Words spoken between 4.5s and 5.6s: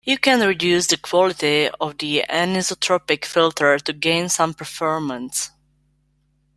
performance.